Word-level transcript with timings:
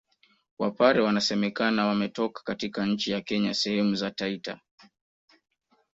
Wapare 0.59 1.01
wanasemekana 1.01 1.85
wametoka 1.87 2.43
katika 2.43 2.85
nchi 2.85 3.11
ya 3.11 3.21
Kenya 3.21 3.53
sehemu 3.53 3.95
za 3.95 4.11
Taita 4.11 4.59